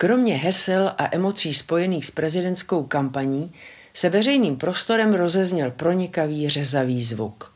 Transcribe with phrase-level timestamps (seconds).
[0.00, 3.52] Kromě hesel a emocí spojených s prezidentskou kampaní
[3.94, 7.54] se veřejným prostorem rozezněl pronikavý řezavý zvuk.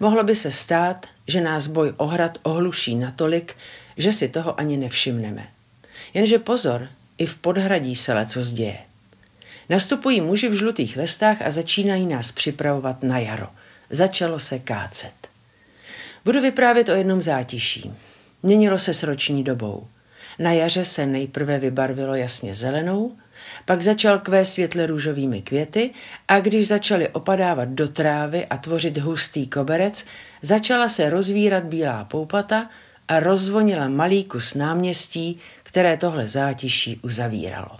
[0.00, 3.56] Mohlo by se stát, že nás boj ohrad ohluší natolik,
[3.96, 5.48] že si toho ani nevšimneme.
[6.14, 8.78] Jenže pozor, i v podhradí se leco zděje.
[9.68, 13.48] Nastupují muži v žlutých vestách a začínají nás připravovat na jaro.
[13.90, 15.14] Začalo se kácet.
[16.24, 17.92] Budu vyprávět o jednom zátiší.
[18.42, 19.86] Měnilo se s roční dobou.
[20.38, 23.16] Na jaře se nejprve vybarvilo jasně zelenou,
[23.64, 25.90] pak začal kvé světle růžovými květy
[26.28, 30.04] a když začaly opadávat do trávy a tvořit hustý koberec,
[30.42, 32.70] začala se rozvírat bílá poupata
[33.08, 37.78] a rozvonila malý kus náměstí, které tohle zátiší uzavíralo.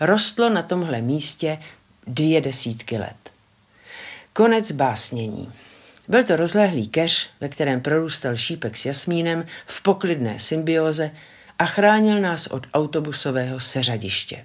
[0.00, 1.58] Rostlo na tomhle místě
[2.06, 3.16] dvě desítky let.
[4.32, 5.52] Konec básnění.
[6.08, 11.10] Byl to rozlehlý keř, ve kterém prorůstal šípek s jasmínem v poklidné symbioze
[11.58, 14.44] a chránil nás od autobusového seřadiště.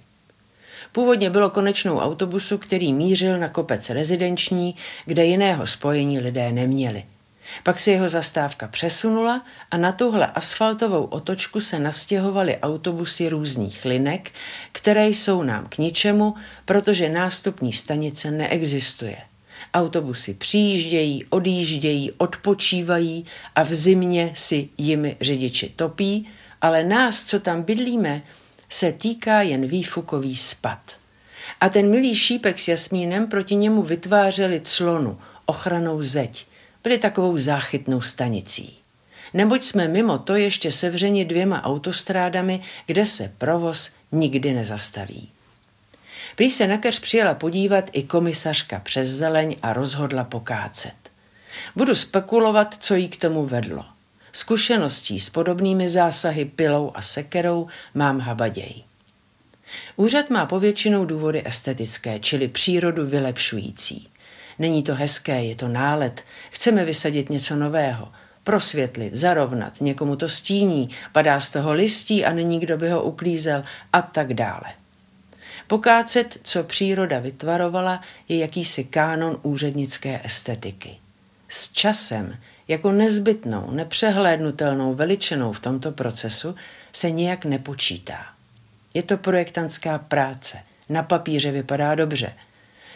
[0.91, 4.75] Původně bylo konečnou autobusu, který mířil na kopec rezidenční,
[5.05, 7.03] kde jiného spojení lidé neměli.
[7.63, 14.31] Pak se jeho zastávka přesunula a na tuhle asfaltovou otočku se nastěhovaly autobusy různých linek,
[14.71, 19.17] které jsou nám k ničemu, protože nástupní stanice neexistuje.
[19.73, 26.29] Autobusy přijíždějí, odjíždějí, odpočívají a v zimě si jimi řidiči topí,
[26.61, 28.21] ale nás, co tam bydlíme,
[28.69, 30.79] se týká jen výfukový spad.
[31.61, 36.45] A ten milý šípek s jasmínem proti němu vytvářeli clonu, ochranou zeď.
[36.83, 38.77] Byli takovou záchytnou stanicí.
[39.33, 45.29] Neboť jsme mimo to ještě sevřeni dvěma autostrádami, kde se provoz nikdy nezastaví.
[46.35, 50.95] Prý se na keř přijela podívat i komisařka přes zeleň a rozhodla pokácet.
[51.75, 53.85] Budu spekulovat, co jí k tomu vedlo.
[54.31, 58.83] Zkušeností s podobnými zásahy pilou a sekerou mám habaděj.
[59.95, 64.09] Úřad má povětšinou důvody estetické, čili přírodu vylepšující.
[64.59, 68.11] Není to hezké, je to nálet, chceme vysadit něco nového,
[68.43, 73.63] prosvětlit, zarovnat, někomu to stíní, padá z toho listí a není kdo by ho uklízel
[73.93, 74.63] a tak dále.
[75.67, 80.97] Pokácet, co příroda vytvarovala, je jakýsi kánon úřednické estetiky.
[81.49, 82.37] S časem
[82.69, 86.55] jako nezbytnou, nepřehlédnutelnou veličinou v tomto procesu
[86.91, 88.25] se nijak nepočítá.
[88.93, 90.57] Je to projektantská práce.
[90.89, 92.33] Na papíře vypadá dobře.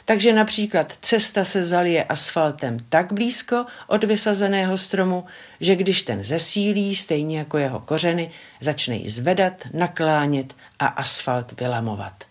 [0.06, 5.26] Takže například cesta se zalije asfaltem tak blízko od vysazeného stromu,
[5.60, 12.24] že když ten zesílí, stejně jako jeho kořeny, začne ji zvedat, naklánět a asfalt vylamovat.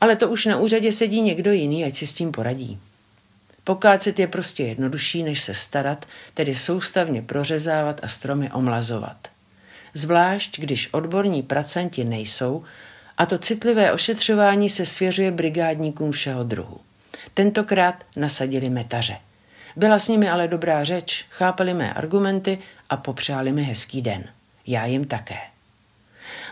[0.00, 2.80] Ale to už na úřadě sedí někdo jiný, ať si s tím poradí.
[3.66, 9.28] Pokácet je prostě jednodušší, než se starat, tedy soustavně prořezávat a stromy omlazovat.
[9.94, 12.64] Zvlášť, když odborní pracanti nejsou,
[13.18, 16.80] a to citlivé ošetřování se svěřuje brigádníkům všeho druhu.
[17.34, 19.16] Tentokrát nasadili metaře.
[19.76, 22.58] Byla s nimi ale dobrá řeč, chápali mé argumenty
[22.90, 24.24] a popřáli mi hezký den.
[24.66, 25.38] Já jim také.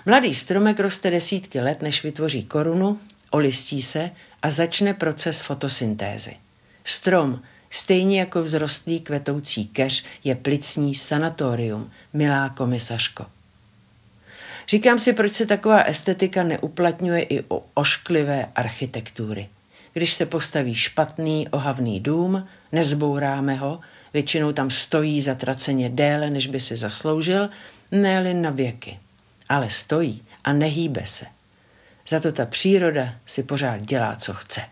[0.07, 2.99] Mladý stromek roste desítky let, než vytvoří korunu,
[3.31, 4.11] olistí se
[4.43, 6.37] a začne proces fotosyntézy.
[6.85, 13.27] Strom, stejně jako vzrostlý kvetoucí keř, je plicní sanatorium, milá komisařko.
[14.69, 19.49] Říkám si, proč se taková estetika neuplatňuje i u ošklivé architektury.
[19.93, 23.81] Když se postaví špatný, ohavný dům, nezbouráme ho,
[24.15, 27.51] většinou tam stojí zatraceně déle, než by si zasloužil,
[27.91, 28.99] ne na věky.
[29.49, 31.27] Ale stojí a nehýbe se.
[32.09, 34.65] Za to ta příroda si pořád dělá, co chce.